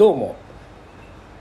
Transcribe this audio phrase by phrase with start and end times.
[0.00, 0.34] どうも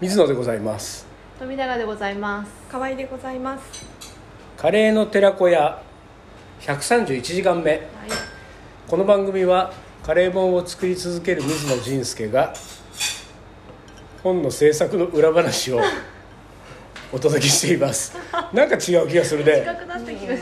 [0.02, 1.08] 水野でございます。
[1.40, 2.52] 富永でございます。
[2.70, 3.86] 河合でございます。
[4.58, 5.82] カレーの寺子屋
[6.60, 7.72] 131時間目。
[7.72, 7.82] はい。
[8.86, 9.72] この番組は
[10.04, 12.54] カレー本を作り続ける水野仁介が
[14.24, 15.80] 本の制作の裏話を
[17.14, 18.18] お届けしています。
[18.52, 19.62] なんか違う気がするね。
[19.62, 20.38] 近くなった気がする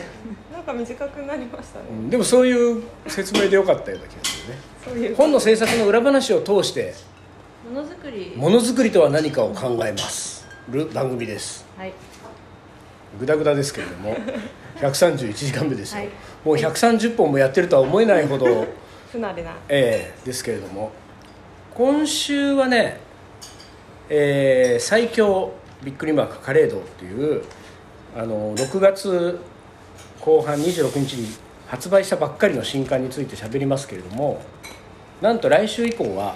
[0.52, 2.10] なんか短くなりましたね、うん。
[2.10, 5.16] でもそういう説明でよかったような気がするね。
[5.16, 6.96] 本の制作の裏話を通して
[7.68, 8.34] ものづくり。
[8.36, 10.48] ものづくりとは何かを考えます。
[10.70, 11.66] る番組です。
[11.78, 11.94] はい。
[13.20, 14.16] グダグダですけれども
[14.80, 16.10] 131時間目ですよ、はい。
[16.46, 18.68] もう130本もやってるとは思えないほど
[19.12, 19.52] 不慣れな。
[19.68, 20.92] ええですけれども。
[21.74, 23.00] 今週はね、
[24.10, 25.54] えー最強
[25.84, 27.44] びっくりマークカレードっていう
[28.16, 29.40] あの6月
[30.22, 31.28] 後半26日に
[31.68, 34.42] 発売したばっかりの新刊について喋りますけれども
[35.22, 36.36] なんと来週以降は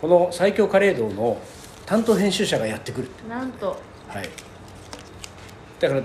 [0.00, 1.38] この最強カレードの
[1.86, 3.76] 担当編集者がやってくるなんと。
[4.08, 4.28] はい、
[5.80, 6.02] だから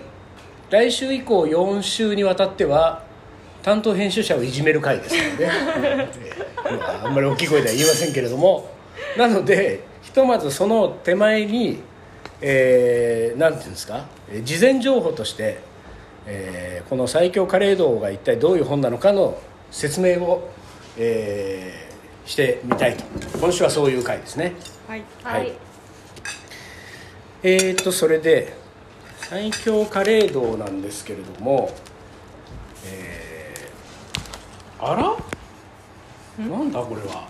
[0.70, 3.04] 来週以降4週にわたっては
[3.62, 5.48] 担当編集者をいじめる回ですので、
[6.82, 8.70] ああんまり大きい声では言いませんけれども。
[9.18, 11.82] なのでひとまずその手前に、
[12.42, 14.06] えーなんていうんですか？
[14.32, 15.60] えー事前情報として、
[16.26, 19.38] えーこの「最強カレー道」が一体どういう本なのかの
[19.72, 20.50] 説明を、
[20.98, 21.93] えー
[22.26, 23.04] してみたいと。
[23.40, 24.54] 今週はそういう回ですね。
[24.88, 25.04] はい。
[25.24, 25.54] はい、はい
[27.44, 28.56] えー、とそれで
[29.18, 31.72] 最強カレー道なんですけれども、
[32.86, 36.48] えーあら？
[36.48, 37.28] なんだこれは？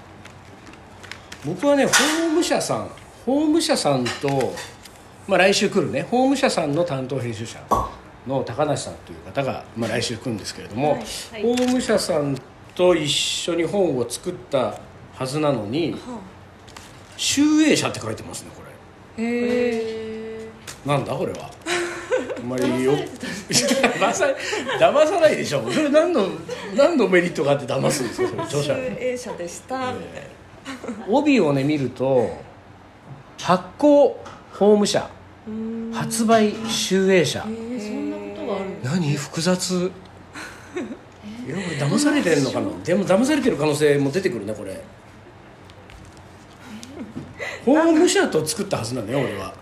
[1.46, 2.90] 僕はね法務社さん
[3.26, 4.54] 法務社さんと、
[5.28, 6.04] まあ、来週来るね。
[6.04, 7.60] 法務社さんの担当編集者
[8.28, 11.00] の高梨さんという方が、まあ、来週来るんですけれども、はい。
[11.00, 11.04] は
[11.40, 11.42] い。
[11.42, 12.38] 法務社さん
[12.76, 14.80] と一緒に本を作った
[15.16, 16.20] はずなのに、は
[17.18, 18.64] 集英社って書いてますねこ
[19.18, 19.24] れ。
[19.24, 20.44] あ、へえ。
[20.44, 20.50] へ
[20.86, 21.50] なんだこれは。
[22.38, 23.08] あんまりよ騙
[23.98, 24.28] 騙さ
[24.80, 25.64] 騙さないでしょ。
[25.72, 26.28] それ何の
[26.76, 28.76] 何のメリットがあって騙すんですかそれ著者。
[28.76, 29.94] 集英社でした。
[29.94, 30.24] みたい
[31.08, 32.38] 帯をね見ると
[33.40, 34.08] 発行
[34.52, 35.10] 法務社
[35.94, 37.46] 発売集英社。
[37.48, 39.92] えー、そんなことがある何複雑
[41.46, 42.68] いや俺騙されてんのかな？
[42.84, 44.80] でも騙されてる可能性も出てくるねこれ。
[47.66, 49.54] 法務社と作ったはずなんだよ俺は。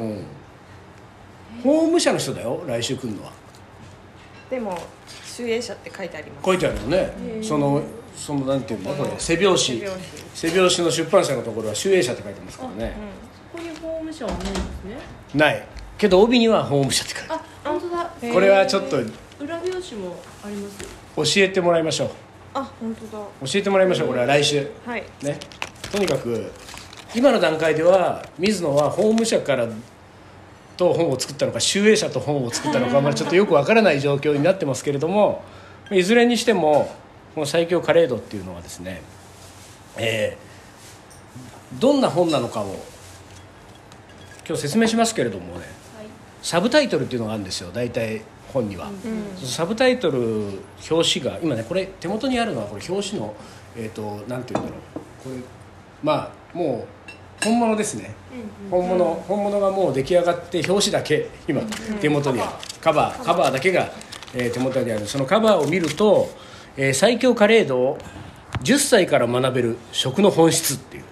[0.00, 0.24] うん。
[1.62, 3.32] 法務社の人だよ来週来るのは。
[4.50, 4.76] でも
[5.24, 6.44] 集英社って書いてあります。
[6.44, 7.12] 書いてあるよね。
[7.42, 7.82] その
[8.16, 9.82] そのなんていうんだこれ背表紙
[10.34, 12.92] 背表紙の出版社のところは集英社って書いてますからね。
[13.52, 14.60] ここに法務省はないんですね。
[15.34, 15.66] ない。
[15.98, 18.32] けど帯には法務社って書いてああ本当だ。
[18.32, 18.98] これはちょっと
[19.40, 22.10] 裏表紙もありますよ教えてもらいましょう。
[22.54, 23.24] あ本当だ。
[23.52, 24.70] 教えてもらいましょうこれは来週。
[24.86, 25.04] はい。
[25.22, 25.38] ね。
[25.90, 26.50] とにかく
[27.14, 29.68] 今の段階では水野は法務社から
[30.76, 35.42] と本を作ったのか集英社と本を作ったのか あまりちょっとよくわからない状況になってますけれども
[35.92, 36.92] いずれにしても
[37.34, 39.02] この最強カレードっていうのはですね、
[39.96, 40.44] えー
[41.78, 42.76] どんな本なのかを
[44.46, 45.66] 今日説明しますけれどもねはい
[46.44, 48.20] サブタイトルっていうのがあるんですよ大体
[48.52, 48.88] 本には。
[48.88, 49.46] うん。
[49.46, 50.60] サブタイトル
[50.90, 53.34] 表紙が今ねこれ手元にあるのはこれ表紙の
[53.76, 54.98] えっ、となんていうんだろう。
[55.24, 55.36] これ
[56.02, 58.14] まあもう本物ですね、
[58.70, 61.62] 本物本物がもう出来上がって表紙だけ今
[62.00, 62.50] 手元にある、
[62.80, 63.52] カバーカバー。
[63.52, 63.90] だけが、
[64.34, 65.06] えー手元にある。
[65.06, 66.28] そのカバーを見ると
[66.76, 67.98] 「えー最強カレードを
[68.62, 71.04] 10歳から学べる食の本質」っていう。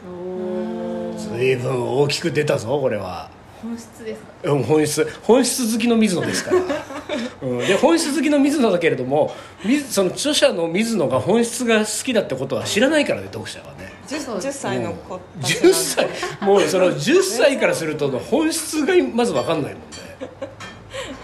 [1.17, 3.31] 随分大きく出たぞこれは。
[3.63, 4.53] 本質ですか？
[4.53, 5.09] うん本質。
[5.23, 6.57] 本質好きの水野ですから、
[7.43, 9.35] うん、で本質好きの水野だけれども
[9.65, 13.93] みその著者の水野が本質が好きだってことは知らないからね読者はね。
[14.09, 16.09] 10, 10歳の子たち10歳。
[16.41, 19.89] もうその10歳からすると本質がまず分かんないもんね。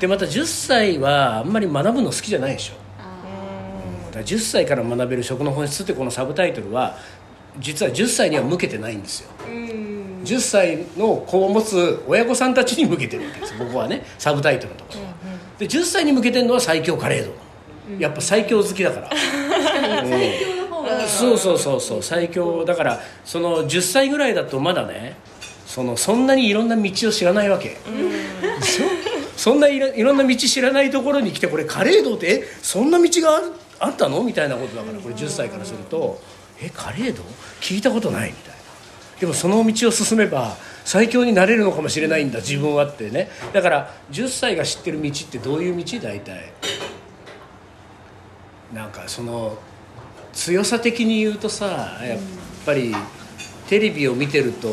[0.00, 2.74] でまた10歳はあんまり学ぶの好きじゃないでしょ。
[4.06, 6.96] だから10歳から学べる食の本質ってこのサブタイトルは
[7.58, 9.30] 実は10歳には向けてないんですよ。
[9.46, 13.54] うん10歳の子を持つ親御さんたちに向けてるわけです。
[13.58, 15.14] 僕はねサブタイトルのところは、
[15.58, 21.06] で10歳に向けてるのは最強カレード、やっぱ最強好きだから、最強の方が。
[21.06, 22.02] そうそうそうそう。
[22.02, 22.64] 最強。
[22.64, 25.16] だからその10歳ぐらいだとまだね
[25.66, 27.76] そのそんなにいろんな道を知らないわけ、
[29.36, 33.40] そんないろんな道知らないところに来てこれカレー道ってえそんな道が
[33.80, 34.22] あったの？
[34.24, 36.20] みたいなことだからこれ10歳からすると
[36.60, 37.22] えカレー道？
[37.60, 38.30] 聞いたことない。
[38.30, 38.47] みたいな
[39.20, 43.28] でもその道を進めば最強になれるのかもしれないんだ自分はってね。
[43.52, 45.98] だから10歳が知ってる道ってどういう道？
[46.00, 46.52] 大体。
[48.72, 49.58] なんかその
[50.32, 52.18] 強さ的に言うとさやっ
[52.64, 52.94] ぱり
[53.68, 54.68] テレビを見てると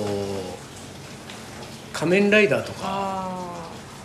[1.92, 2.80] 仮面ライダーとか。
[2.84, 3.56] あ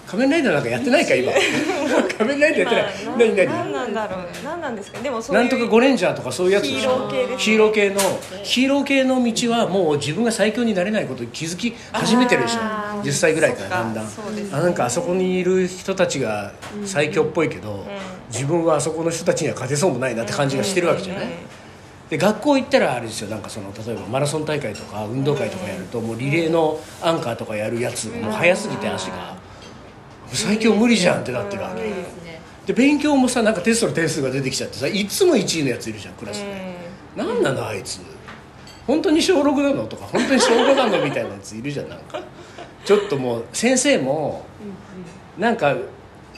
[0.07, 1.33] 仮面ライダーなんかやってないか今。
[2.19, 3.29] 仮面ライダーやってあない。
[3.29, 3.70] 何何何？
[3.93, 5.01] なんだろう何なんですか？
[5.01, 7.37] でもそうなんとかゴレンジャーとかそういうやつヒーロー系ですね。
[7.39, 8.01] ヒーロー系の
[8.43, 12.61] ヒーロー系の道はもう自分が最強になれないことに気づき始めてるでしょ？
[12.61, 14.05] あー10歳ぐらいからだんだん。
[14.05, 14.11] ね。
[14.53, 16.53] あなんかあそこにいる人たちが
[16.85, 17.87] 最強っぽいけど、
[18.31, 21.27] 自分はあそこの人たちには勝てそうもないなって感じがしてるわけじゃない、
[22.09, 23.29] で学校行ったらあれですよ。
[23.31, 29.39] なんかその例えばマラソン大会とか運動会とかやるともうリレーのアンカーとかやるやつもう速すぎて足が。
[30.33, 31.83] 最強無理じゃんってなってるわけ
[32.71, 36.77] で勉強もさなんかテストの点数が出てきちゃってさいつも1位のやついるじゃんクラスで、
[37.17, 38.01] なんなのあいつ。
[38.87, 42.21] 本当に小6なのとか本当に小5なのみたいなやついるじゃんなんか。
[42.85, 44.47] ちょっともう先生も
[45.37, 45.77] なんか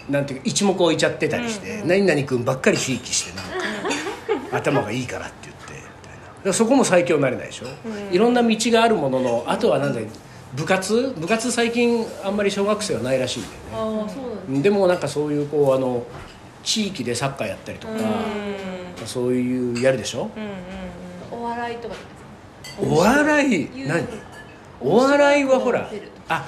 [0.09, 5.79] なんていうか一目置いちゃってたりして、何々君ばっかりひいきしてなんか 頭がいいからって言ってみた
[6.45, 6.53] いな。
[6.55, 7.67] そこも最強になれないでしょ、
[8.11, 10.07] いろんな道があるもののあとはなんだよ
[10.55, 11.15] 部活？
[11.17, 14.03] 部活最近あんまり小学生はないらしいんだよね。
[14.03, 16.05] ああそうなんでもなんかそういうこうあの
[16.63, 17.95] 地域でサッカーやったりとか、
[19.07, 20.31] そういうやるでしょ、
[21.31, 22.83] お笑いとかですか？
[22.83, 23.71] お笑い？
[23.87, 24.07] 何？
[24.81, 25.91] お笑いはほら
[26.29, 26.47] あ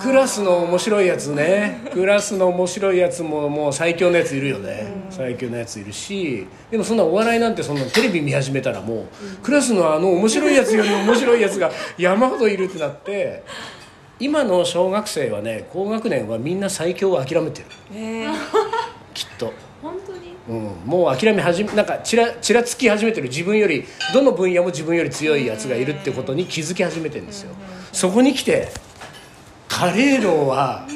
[0.00, 1.80] クラスの面白いやつね。
[1.92, 6.46] クラスの面白いやつももう最強のやついるよね、最強のやついるし。
[6.70, 9.06] でもそんなお笑いなんてそんなテレビ見始めたらもう、
[9.42, 13.44] クラスのあの面白いやつより面白いやつが山ほどいるってなって
[14.18, 17.66] 今の小学生はね高学年はみんな最強を諦めてる。
[17.94, 18.34] えー。
[19.12, 19.52] きっと。
[19.80, 20.34] 本当に？
[20.46, 23.28] うん、もう諦め始めなんかちらちらつき始めてる。
[23.28, 27.54] 自分よりどの分野も自分より強いやつがいるってことに気づき始めてるんですよ。
[27.92, 28.68] そこに来て
[29.76, 30.86] カレー道は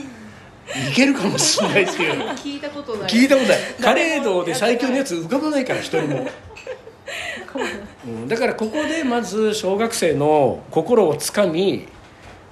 [0.90, 3.10] いけるかもしれないっていう聞いたことない。
[3.10, 3.58] 聞いたことない。
[3.82, 6.28] カレー道で最強のやつ浮かばないから一人も、
[8.06, 11.88] うん、だからここでまず小学生の心をつかみ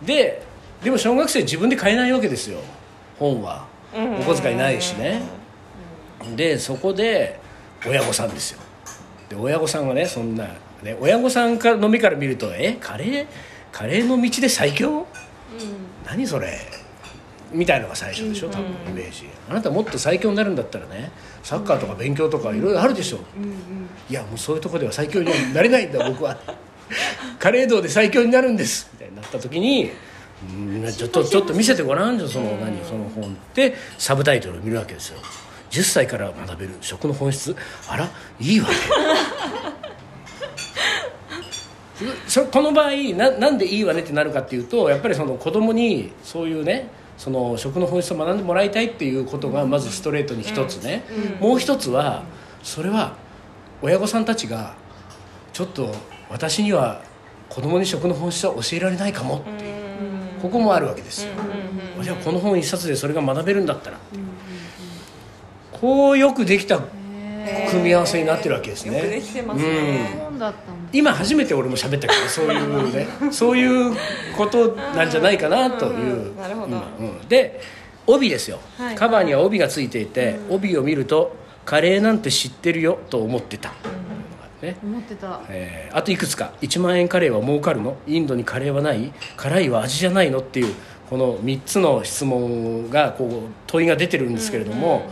[0.03, 0.43] で
[0.83, 2.59] でも小学生自分で買えないわけですよ。
[3.21, 3.65] 本は。
[3.95, 5.23] お小遣いないしね。
[6.35, 7.39] でそこで
[7.87, 8.59] 親御さんですよ。
[9.29, 10.45] で親御さんがねそんな、
[10.83, 13.27] ね、親御さんかの目から見ると「えカレー？
[13.71, 15.07] カレーの道で最強？
[16.07, 16.59] 何それ?」
[17.53, 19.29] みたいのが最初でしょ多分イメージ。
[19.49, 21.13] あなたもっと最強になるんだったらね
[21.45, 23.19] サッカーとか勉強とかいろいろあるでしょ。
[24.11, 26.37] いやもうそういうとこでは最強にはなれないんだ僕は。
[27.39, 28.91] カレー道で最強になるんです。
[28.95, 29.93] みたいになった時に
[30.51, 30.53] う
[30.89, 33.75] んちょっとちょっと見せてごらんじゃその何その本って。
[33.97, 35.19] サブタイトルを見るわけですよ。
[35.71, 37.55] 10歳から学べる食の本質。
[37.89, 38.09] あら
[38.41, 38.75] いいわね
[42.27, 51.05] そこの場合ななんでいいわねってなるかっていうとやっぱりその子供にそういうねその食の本質を学んでもらいたいっていうことがまずストレートに一つね、
[51.41, 52.25] もう一つは
[52.63, 53.17] それは
[53.81, 54.75] 親御さんたちが
[55.53, 55.95] ちょっと
[56.29, 57.03] 私には
[57.49, 59.39] 子供に食の本質は教えられないかも。
[59.39, 59.77] っていう
[60.43, 61.33] ここもあるわけですよ、
[62.03, 63.99] じゃあこの本一冊でそれが学べるんだったら、
[65.73, 66.81] こうよくできた
[67.77, 68.99] 組み合わせになってるわけですね。
[68.99, 70.17] よくできてますね。
[70.19, 70.87] 本だったん。
[70.87, 73.95] だ今初めて俺も喋ったけどそういうね そういう
[74.37, 76.77] ことなんじゃないかなという、うんなるほど。
[77.29, 77.61] で
[78.07, 78.95] 帯ですよ、はい。
[78.95, 81.35] カバーには帯がついていて、帯を見ると
[81.67, 83.73] 「カレーなんて知ってるよ」と思ってた、
[84.63, 84.77] ね。
[84.83, 85.41] 思ってた。
[85.49, 86.53] えーあといくつか。
[86.63, 87.97] 1万円カレーは儲かるの？
[88.07, 89.13] インドにカレーはない？
[89.37, 90.39] 辛いは味じゃないの？
[90.39, 90.75] っていう
[91.11, 93.31] この3つの質問がこう
[93.67, 95.07] 問いが出てるんですけれども、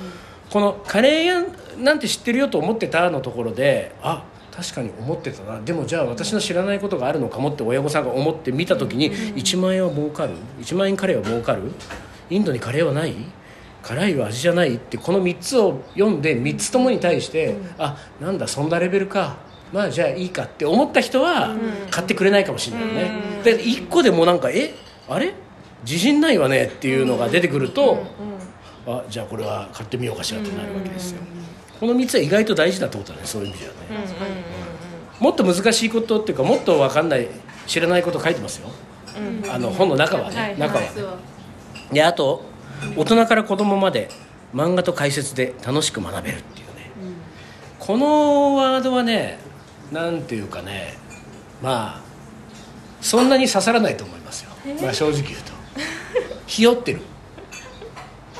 [0.51, 1.43] このカレー屋
[1.79, 5.61] なんて知ってるよと思ってたのところであ確かに思ってたな。
[5.61, 11.63] でもじゃあ私の知らないことがあるのかもって親御さんが思って見た時に1万円は儲かる？1万円カレーは儲かる？
[12.31, 13.15] インドにカレーはない？
[13.83, 19.37] 辛いは味じゃないってこの3つを読んで3つともに対して、あなんだそんなレベルか。
[19.73, 21.55] まあじゃあいいかって思った人は
[21.91, 23.11] 買ってくれないかもしれないね、
[23.43, 24.73] で1個でもなんかえ？
[25.09, 25.35] あれ？
[25.85, 28.07] 自信ないわねっていうのが出てくると、
[28.87, 31.21] あじゃあこれは買ってみようかしらってなるわけですよ、
[31.85, 33.79] この3つは意外と大事だってことだねそういう意味ではね、
[35.21, 37.29] もっと難しいことっていうかもっと分かんない
[37.67, 38.71] 知らないこと書いてますよ、
[39.53, 40.91] あの本の中はね、はい中はね、
[41.93, 42.43] であと
[42.97, 44.09] 大人から子供まで
[44.55, 46.91] 漫画と解説で楽しく学べるっていうね、
[47.79, 49.39] このワードはね
[49.93, 50.97] なんていうかね
[51.63, 52.03] まあ
[53.03, 54.51] そんなに刺さらないと思いますよ、
[54.81, 55.53] まあ、正直言うと。
[56.47, 57.03] ひよってる。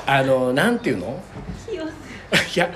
[0.07, 1.21] あのなんていうの？
[2.55, 2.69] いや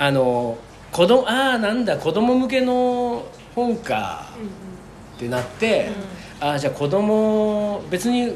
[0.00, 0.56] あの
[0.90, 3.22] 子供ああなんだ子供向けの
[3.54, 4.30] 本か
[5.16, 5.90] ってなって、
[6.40, 8.28] ああじゃあ子供別に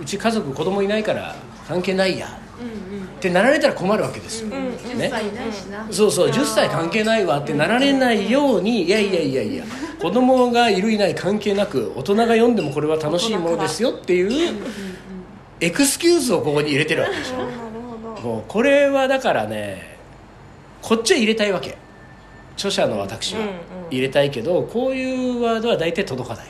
[0.00, 1.36] うち家族子供いないから
[1.68, 5.86] 関係ないやってなられたら困るわけですよ、10歳いないしな。
[5.90, 9.64] そうそう10歳関係ないわってなられないようにいやいやいやいや
[10.00, 14.54] 子供がいるいない関係なく大人が読んでもこれは楽しいものですよっていう
[15.60, 18.22] エクスキューズをここに入れてるわけでしょ。
[18.22, 19.93] もうこれはだからね
[20.84, 21.78] こっちは入れたいわけ。
[22.56, 23.52] 著者の私はうんうん。
[23.90, 26.46] 入れたいけどこういうワードは大体届かない。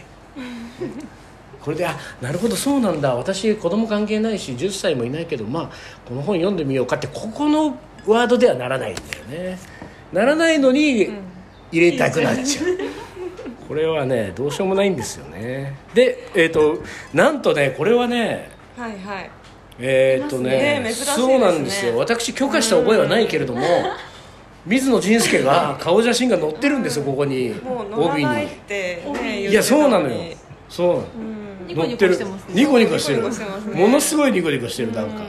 [1.62, 3.14] これであなるほどそうなんだ。
[3.14, 5.70] 私子供関係ないし10歳もいないけどまあ
[6.04, 9.58] この本読んでみようかってここのワードではならないんだよね。
[10.12, 11.10] ならないのに
[11.70, 12.66] 入れたくなっちゃう。
[13.68, 15.76] これはねどうしようもないんですよね。
[15.94, 19.30] でえっ、となんとねこれはねはいはい。
[19.78, 20.80] えーっとねね。
[20.80, 20.92] ね。
[20.92, 21.96] そうなんですよ。
[21.96, 23.62] 私許可した覚えはないけれども
[24.66, 27.54] 水野仁介が 顔写真が載ってるんですよここに。
[27.92, 30.14] 帯にないってねいやそうなのよ。
[30.68, 31.00] そうなの。
[31.00, 31.04] う
[31.64, 31.66] ん。
[31.68, 32.54] ニコニコしてますね。
[32.54, 33.18] ニコニコしてる。
[33.18, 35.22] ニコニコしてますねものすごいニコニコしてるなんか。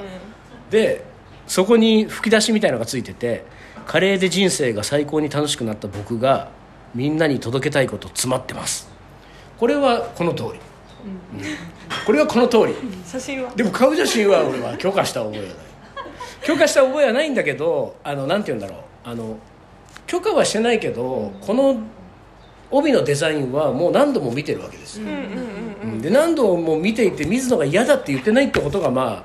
[0.70, 1.04] で
[1.48, 3.44] そこに吹き出しみたいのがついてて
[3.86, 6.50] カレーで人生が最高に楽しくなった僕が
[6.96, 8.90] みんなに届けたいこと詰まってます。
[9.60, 10.56] これはこの通り、うん。
[12.06, 12.76] これはこの通り。
[13.06, 13.52] 写真は？
[13.56, 15.56] でも顔写真は俺は許可した覚えはない。
[16.44, 19.38] 許可した覚えはないんだけどあのなんて言うんだろうあの
[20.08, 21.78] 許可はしてないけどこの
[22.72, 25.08] 帯のデザインはもう何度も見てるわけですよ、
[26.02, 29.24] で何度も見ていて水野が嫌だって言ってないってことがま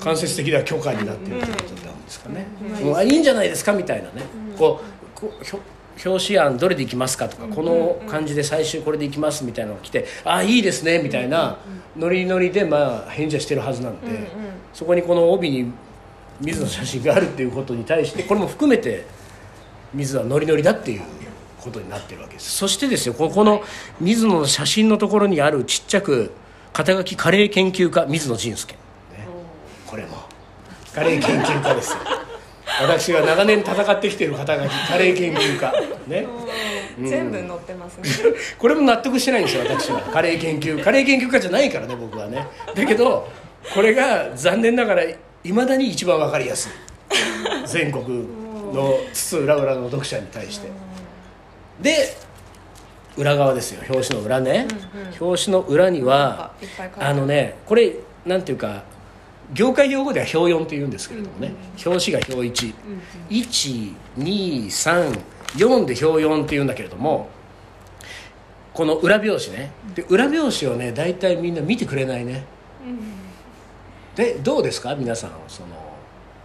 [0.00, 2.46] あ間接的な許可になってるってことなんですかね、
[2.82, 2.96] うん。
[2.96, 4.22] あいいんじゃないですかみたいなね、
[4.58, 4.80] こ
[5.16, 11.58] うこう表紙案どれでいきますかとか、この感じで最終これでいきますみたいなのが来てああいいですねみたいな
[11.96, 14.30] ノリノリでまあ返事はしてるはずなんで、
[14.74, 15.72] そこにこの帯に
[16.42, 19.04] 水野の写真があるっていうことに対してこれも含めて
[19.94, 21.02] 水野はノリノリだっていう
[21.60, 22.50] ことになってるわけです。
[22.50, 23.62] そしてですよここの
[24.00, 26.32] 水野の写真のところにあるちっちゃく
[26.72, 28.80] 肩書きカレー研究家水野仁介、ね、
[29.86, 30.16] これも
[30.94, 31.98] カレー研究家ですよ。
[32.80, 35.72] 私が長年戦ってきてる肩書きカレー研究家。
[36.08, 36.26] ね。
[37.00, 38.08] 全部載ってますね。
[38.58, 40.00] これも納得してないんですよ私は。
[40.00, 42.46] カレー研究カレー研究家じゃないからね僕はね。
[42.74, 43.28] だけど
[43.74, 45.02] これが残念ながら
[45.44, 46.72] いまだに一番わかりやすい。
[47.66, 48.26] 全国
[48.72, 50.68] の津々浦々の読者に対して。
[51.80, 52.16] で
[53.16, 53.82] 裏側ですよ。
[53.90, 54.66] 表紙の裏ね、
[55.20, 56.52] 表紙の裏には
[56.98, 58.84] あのねこれなんていうか
[59.52, 61.52] 業界用語では表4って言うんですけれどもね、
[61.84, 62.48] 表紙が表
[63.28, 67.28] 1、1234で表4って言うんだけれども
[68.72, 69.72] この裏表紙ね。
[69.94, 72.46] で裏表紙をね大体みんな見てくれないね、
[74.16, 74.94] でどうですか？
[74.94, 75.68] 皆さんその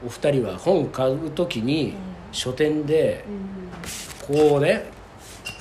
[0.06, 1.96] お二人は本買う時に
[2.32, 3.26] 書店で
[4.26, 4.86] こうね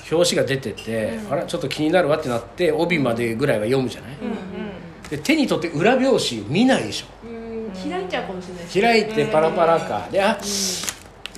[0.09, 4.11] 表紙が出てて、あらちょっと気になるわってなって帯までぐらいは読むじゃない、
[5.09, 7.27] で手に取って裏表紙見ないでしょ。
[7.27, 7.71] うん。
[7.71, 10.07] 開いちゃうかもしれないね開いてパラパラか。
[10.09, 10.37] であ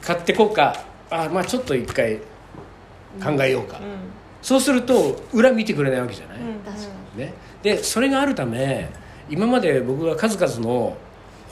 [0.01, 0.85] 買ってこうか。
[1.11, 2.17] あまあちょっと一回
[3.23, 3.81] 考えようか、
[4.43, 7.33] そうすると裏見てくれないわけじゃない、確かね、
[7.63, 8.91] でそれがあるため
[9.29, 10.98] 今まで僕は数々の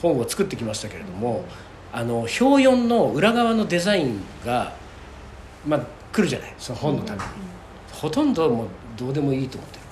[0.02, 1.44] 本を作ってきましたけれども
[1.92, 4.72] あの表4の裏側のデザインが、
[5.66, 5.80] まあ、
[6.12, 7.24] 来るじゃないその本のために、
[7.92, 8.66] ほとんどもう
[8.96, 9.82] どうでもいいと思ってる。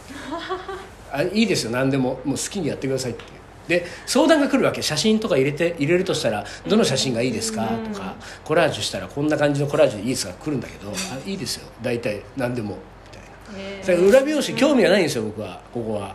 [1.13, 2.21] あいいですよ何でも。
[2.25, 3.23] もう好きにやってくださいって。
[3.69, 4.83] で相談が来るわけ。
[4.83, 7.67] 写真とか入れて入れるとしたらどの写真がいいですか？
[7.93, 8.15] とか
[8.45, 10.35] コラージュしたらこんな感じのコラージュでいいですか？
[10.35, 10.95] 来るんだけどあ
[11.29, 11.69] いいですよ。
[11.83, 12.77] 大体何でも。
[12.77, 13.77] みたいな。
[13.79, 15.61] にそれ裏表紙興味がないんですよ僕は。
[15.73, 16.15] ここは。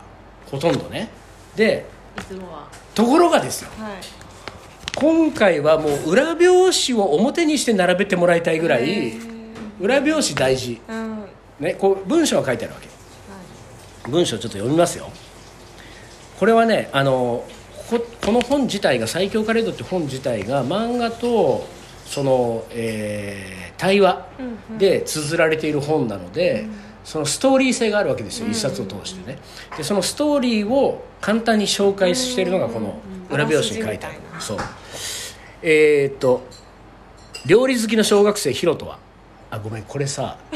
[0.50, 1.08] ほとんどね
[1.56, 1.86] で
[2.18, 3.70] いつもはところがですよ。
[3.78, 3.92] はい。
[4.94, 6.46] 今回はもう裏表
[6.92, 9.14] 紙を表にして並べてもらいたいぐらい
[9.80, 11.24] 裏表紙大事、うん。
[11.60, 12.88] ね、こう文章が書いてあるわけ。
[14.10, 15.10] 文章ちょっと読みますよ。
[16.38, 17.44] これはねあの
[17.88, 21.66] ここの本自体が「最強カレード」って本自体が漫画と
[22.06, 24.28] その、えー対話
[24.78, 26.66] で綴られている本なので、
[27.04, 29.38] そのストーリー性があるわけですよ、一冊を通してね。
[29.76, 34.16] でそのストーリーを簡単に紹介しているのがこの裏表紙に書いてある。
[34.38, 34.58] そう。
[35.62, 36.46] えーっと
[37.46, 38.98] 料理好きの小学生ヒロトは
[39.50, 40.38] あごめんこれさ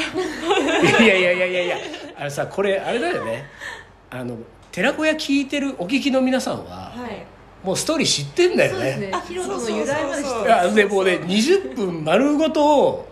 [1.02, 1.76] いやいやいやいやいや
[2.16, 3.44] あのさこれあれだよね。
[4.08, 4.36] あの
[4.70, 7.26] 寺子屋聞いてるお聞きの皆さんは、はい。
[7.66, 9.06] もうストーリー知ってんだよそうですね。
[9.08, 13.08] ねヒロトの由来まで知ってそうそうそういやでもうね20分丸ごと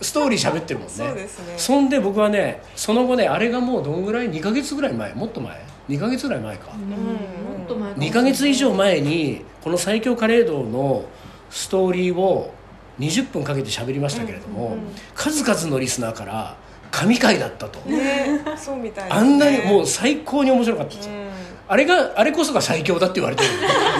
[0.00, 0.94] ストーリー喋ってるもんね。
[0.94, 1.54] そうですね。
[1.56, 5.14] そんで僕はねその後ねあれがもうどんぐらい？2か月ぐらい前。
[5.14, 11.04] もっと前？2か月ぐらい前か、うんもっと前かも2か月以上前にこの最強カレー道の
[11.50, 12.54] ストーリーを
[12.98, 14.76] 20分かけて喋りましたけれども、
[15.14, 16.56] 数々のリスナーから
[16.90, 19.10] 神回だったと、ねそうみたいね。
[19.10, 21.28] あんなにもう最高に面白かったです、うん。
[21.68, 23.48] あれがあれこそが最強だって言われてる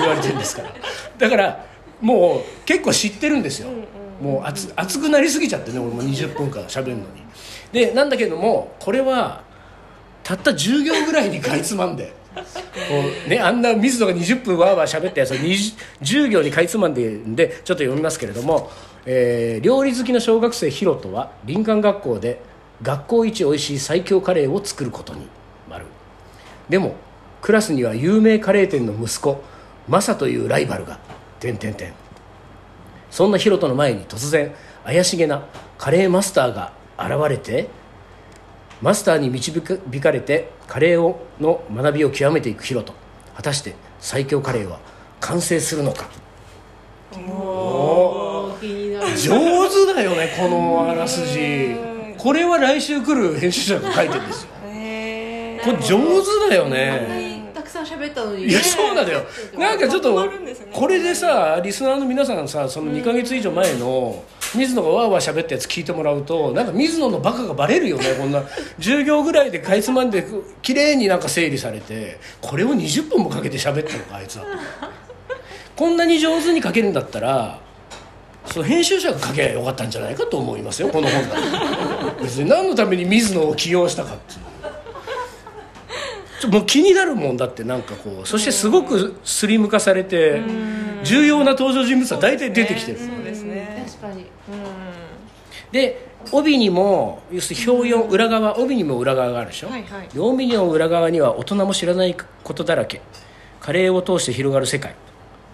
[0.00, 0.70] 言われてるんですから。
[1.18, 1.66] だから
[2.00, 3.68] もう結構知ってるんですよ、
[4.20, 7.06] もう熱熱くなりすぎちゃってね俺も20分間喋るのに。
[7.72, 9.42] でなんだけどもこれは
[10.22, 12.42] たった10行ぐらいにかいつまんでこ
[13.26, 18.70] う、ね、あんな水野が20分わーわー喋ったやつを10行にかいつまんでるんでちょっと読みますけれども、
[19.06, 22.40] えー料理好きの小学生ヒロトは林間学校で
[22.82, 25.26] 学校一美味しい最強カレーを作ることに
[25.68, 25.84] 丸。
[26.68, 26.94] でも
[27.42, 29.42] クラスには有名カレー店の息子
[29.88, 30.98] マサというライバルが
[31.40, 31.92] 点点点
[33.10, 35.44] そんなヒロトの前に突然怪しげな
[35.78, 37.68] カレーマスターが現れて
[38.80, 42.94] マスターに導かれてカレーをの学びを極めていくヒロト。
[43.36, 44.78] 果たして最強カレーは
[45.20, 46.08] 完成するのか？
[47.28, 49.16] おー気になる。
[49.16, 51.76] 上手だよねこのあらすじ。
[52.16, 54.50] これは来週来る編集者が書いてるんですよ。
[55.62, 57.29] これ上手だよね
[57.96, 59.22] 喋ったのにいやそうなんだよ。
[59.58, 60.30] なんかちょっとね。
[60.72, 64.22] これでさリスナーの皆さんさその2か月以上前の
[64.54, 68.42] 水野がわーわー喋ったやつ聞いてもらうとなんか水野のバカがバレるよねこんな。
[68.78, 70.24] 10行ぐらいでかいつまんで
[70.62, 74.44] 綺麗になんか整理されてこれを20分もかけて喋ったのかあいつは。
[75.76, 77.58] こんなに上手に書けるんだったら
[78.44, 81.36] その編集者が書けばよかったんじゃないかと思いますよこの本だ
[82.16, 84.49] と別に何のために水野を起用したかっていう
[86.48, 90.40] もう気になるもんだってなんかこうそしてすごくスリム化されて
[91.04, 92.98] 重要な登場人物は大体出てきてる。
[92.98, 93.84] そうですね。
[93.86, 94.22] 確かに。
[94.22, 94.26] うん。
[95.72, 100.08] で帯にも要するに表4裏側帯にも裏側があるでしょ、はいはい。
[100.08, 103.00] で帯の裏側には大人も知らないことだらけ。
[103.60, 104.94] カレーを通して広がる世界。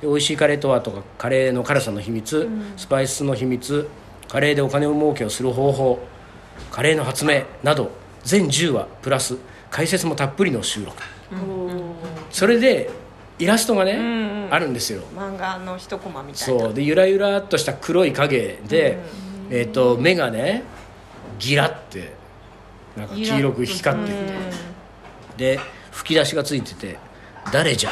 [0.00, 3.88] で美味しいカレーとはとかカレーの辛さの秘密、スパイスの秘密
[4.28, 5.98] カレーでお金を儲けをする方法
[6.70, 7.90] カレーの発明など
[8.22, 9.36] 全10話プラス
[9.76, 11.02] 解説もたっぷりの収録。
[12.30, 12.88] それで
[13.38, 14.48] イラストがね、んうん。
[14.50, 15.02] あるんですよ。
[15.14, 16.60] 漫画の一コマみたいな。
[16.60, 16.72] そう。
[16.72, 18.96] でゆらゆらっとした黒い影で、
[19.50, 20.62] えー、と目がね
[21.38, 22.14] ギラって
[22.96, 24.16] なんか黄色く光ってる
[25.36, 26.96] で吹き出しがついてて
[27.52, 27.90] 「誰じゃ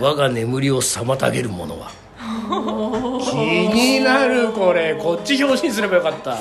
[0.00, 1.92] 我が眠りを妨げるものは」
[3.22, 4.96] 気になるこれ。
[4.96, 6.36] こっち表紙にすればよかった、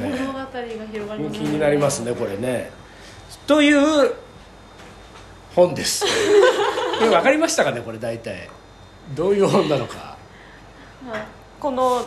[0.00, 0.32] 物
[0.68, 2.70] 広がります気になりますねこれね。
[3.46, 4.14] という
[5.54, 6.04] 本です。
[6.98, 8.48] これ分かりましたかねこれ大体。
[9.14, 10.16] どういう本なのか。
[11.10, 11.22] はい
[11.60, 12.06] この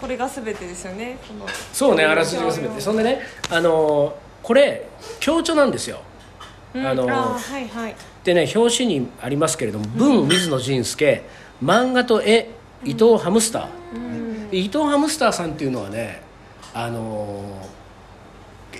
[0.00, 1.18] これが全てですよね。
[1.72, 2.80] そうねあらすじが全て。
[2.80, 4.86] そんでねあのこれ
[5.20, 6.00] 強調なんですよ。
[6.74, 7.96] うんあのーはいはい。
[8.24, 11.22] でね表紙にありますけれども文水野仁介
[11.64, 12.50] 漫画と絵
[12.84, 16.22] 伊藤ハムスター、で伊藤ハムスターさんっていうのはね
[16.74, 17.66] あの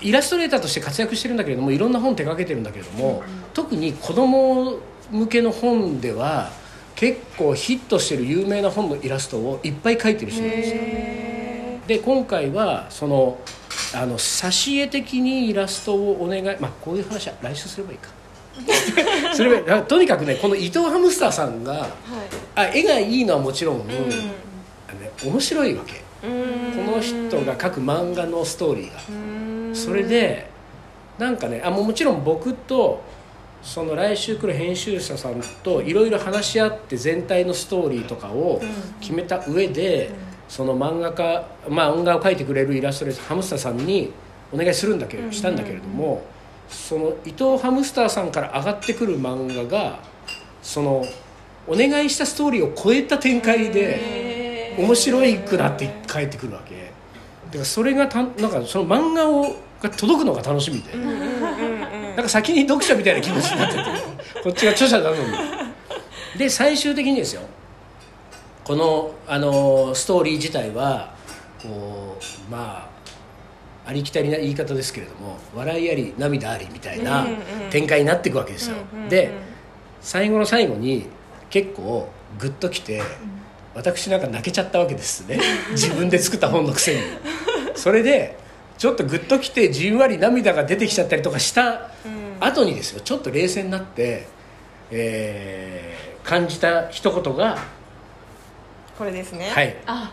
[0.00, 3.22] イラストレーターとして活躍してるんだけれどもいろんな本手掛けてるんだけれども、
[3.54, 4.78] 特に子供
[5.10, 6.50] 向けの本では
[6.94, 10.76] 結構ヒットしてる有名な本のイラストをいっぱい描いてる人なんですよ。
[10.78, 13.38] へで今回はその
[13.94, 18.10] あの挿絵的にイラストをお願いまあこういう話は来週すればいいか。
[19.34, 21.90] それはとにかくねこの伊藤ハムスターさんがーはい。
[22.56, 25.94] あ絵がいいのはもちろん、うあのね面白いわけ。
[25.94, 29.00] んこの人が描く漫画のストーリーが。
[29.08, 29.74] うん。
[29.74, 30.48] それで
[31.18, 33.02] なんかねあもうもちろん僕と
[33.62, 38.60] その来週来る編集者さんといろいろ話し合って全体のストーリーとかを
[39.00, 40.10] 決めた上で、
[40.48, 44.12] その漫画家まあ音画を描いてくれるイラストレーターハムスターさんに
[44.52, 46.22] お願いするんだけど、したんだけれども
[46.68, 49.98] その伊藤ハムスターさんから上がってくる漫画が
[50.62, 51.04] その
[51.66, 54.27] お願いしたストーリーを超えた展開で
[54.78, 56.74] 面白いくなって帰ってくるわけ。
[57.46, 63.82] だからそれがたなんかその漫画をが届くのが楽しみで、なんか先に読者みたいな気持ちになってて。
[64.42, 65.22] こっちが著者なのに
[66.36, 67.42] で最終的にですよ。
[68.64, 71.14] このあのストーリー自体は
[71.62, 72.88] こうま
[73.86, 77.26] あありきたりな言い方ですけれども笑いあり涙ありみたいな
[77.70, 78.76] 展開になっていくわけですよ、
[79.08, 79.32] で
[80.00, 81.06] 最後の最後に
[81.48, 83.02] 結構グッときて、
[83.78, 85.40] 私なんか泣けちゃったわけですね。
[85.72, 87.00] 自分で作った本のくせに。
[87.74, 88.36] それで
[88.76, 91.90] ちょっとグッときてじんわり涙が出てきちゃったりとかした
[92.40, 94.26] 後にですよちょっと冷静になって、
[94.90, 97.56] えー感じた一言が
[98.98, 99.48] これですね。
[99.48, 99.74] はい。
[99.86, 100.12] あ。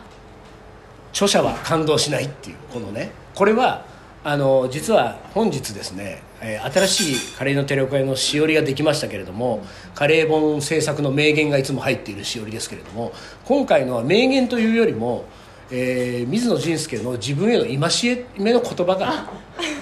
[1.12, 3.12] 著者は感動しないっていうこのね。
[3.34, 3.84] これは
[4.28, 13.14] あの実は本日ですね、えー新しいカレーのテレコ屋のしおりができましたけれどもカレー本制作の名言がいつも入っているしおりですけれども
[13.46, 15.26] 今回のは名言というよりも、
[15.70, 19.30] えー水野仁介の自分への戒めの言葉が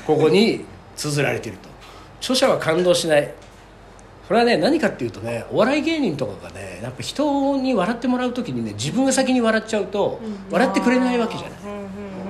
[0.06, 0.66] ここに
[0.98, 1.70] 綴られていると。
[2.20, 3.34] 著者は感動しない。
[4.28, 10.20] これはね何かっていうとねお笑い芸人とかがねやっぱ人に笑ってもらう時にね自分が先に笑っちゃうと
[10.52, 11.60] 笑ってくれないわけじゃない。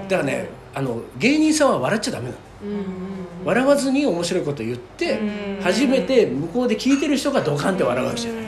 [0.10, 2.38] だからねあの芸人さんは笑っちゃダメなの。
[3.46, 5.20] 笑わずに面白いこと言って
[5.62, 8.44] 初めて向こうで聞いてる人がドカンって笑うわけじゃない。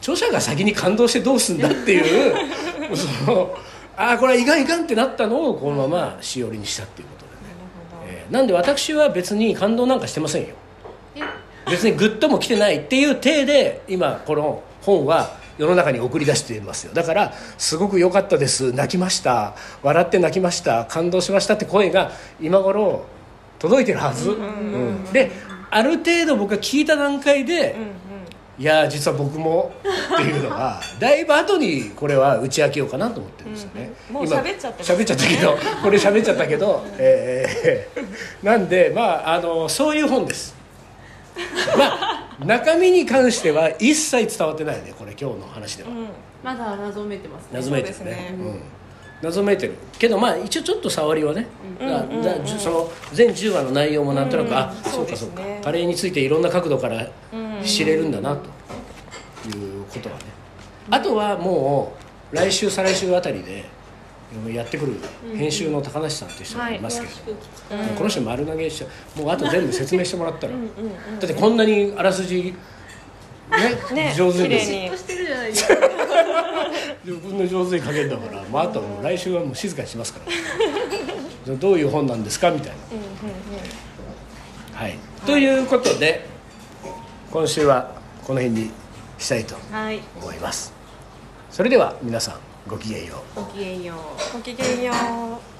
[0.00, 2.34] 著者が先に感動してどうすんだっていう
[3.24, 3.56] その
[3.96, 7.24] ああこれはいかんいかんってなったのをこのまましおりにしたっていうこと
[8.06, 10.48] でね、えーなんで私は別に感動なんかしてませんよ。
[11.14, 11.20] え？
[11.70, 16.94] 別にグッとも来てないっていう体で今この本は世の中に送り出していますよ。
[16.94, 18.72] だからすごく良かったです。
[18.72, 19.54] 泣きました。
[19.82, 20.86] 笑って泣きました。
[20.86, 23.04] 感動しましたって声が今頃
[23.58, 25.30] 届いてるはず、うんで
[25.70, 27.76] ある程度僕が聞いた段階で、
[28.58, 29.72] いや実は僕も
[30.14, 38.44] っていうのが だいぶ後にこれは打ち明けようかなと思ってるんですよね、うんうんもう喋っちゃってます今喋っちゃったけど これ喋っちゃったけど、えー。
[38.44, 40.54] なんでまああのそういう本です。
[41.78, 45.90] まあ中身に関しては一切伝わってないねこれ今日の話では、
[46.42, 47.48] まだ謎めいてますね。
[47.52, 48.04] 謎めいてるね。
[48.04, 48.34] ね。
[48.38, 48.60] うん、
[49.22, 49.74] 謎めいてる。
[49.98, 51.46] けどまあ一応ちょっと触りはね、
[51.78, 55.60] だだじゅその全10話の内容もなんとなく、あそうかそうかそうですね。
[55.64, 57.06] カレーについていろんな角度から
[57.64, 60.24] 知れるんだなということはね。
[60.90, 61.94] あとはも
[62.32, 63.64] う来週再来週あたりで
[64.52, 64.94] やってくる
[65.36, 67.96] 編集の高梨さんという人がいますけど、詳しく聞きたい。
[67.96, 69.20] この人丸投げしちゃう。
[69.20, 70.58] もうあと全部説明してもらったらだ
[71.24, 72.54] ってこんなにあらすじ
[73.50, 75.74] ねね上手にしてるじゃないですか
[77.04, 80.32] 自分の上手に書けるんだから、まあ、あとはもう来週はもう静かにしますから。
[81.56, 82.72] どういう本なんですかみたい
[84.74, 86.24] な、はい、ということで
[87.32, 88.70] 今週はこの辺に
[89.18, 90.00] したいとはい。
[90.20, 90.72] 思います。
[91.50, 93.40] それでは皆さんごきげんよう。
[93.40, 94.36] ごきげんよう。
[94.36, 95.51] ごきげんよう。